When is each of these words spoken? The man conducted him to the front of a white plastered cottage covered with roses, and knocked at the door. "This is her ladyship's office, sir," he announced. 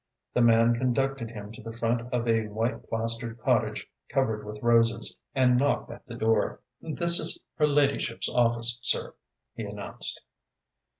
The 0.33 0.41
man 0.41 0.73
conducted 0.73 1.29
him 1.29 1.51
to 1.51 1.61
the 1.61 1.71
front 1.71 2.11
of 2.11 2.27
a 2.27 2.47
white 2.47 2.89
plastered 2.89 3.37
cottage 3.37 3.87
covered 4.09 4.43
with 4.43 4.63
roses, 4.63 5.15
and 5.35 5.57
knocked 5.57 5.91
at 5.91 6.03
the 6.07 6.15
door. 6.15 6.59
"This 6.81 7.19
is 7.19 7.37
her 7.57 7.67
ladyship's 7.67 8.27
office, 8.27 8.79
sir," 8.81 9.13
he 9.53 9.61
announced. 9.61 10.19